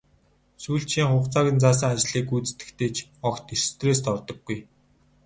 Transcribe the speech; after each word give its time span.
Сүүлчийн 0.63 1.07
хугацааг 1.11 1.47
нь 1.53 1.61
заасан 1.63 1.91
ажлыг 1.95 2.25
гүйцэтгэхдээ 2.29 2.89
ч 2.95 2.97
огт 3.27 3.45
стресст 3.69 4.05
ордоггүй. 4.13 4.59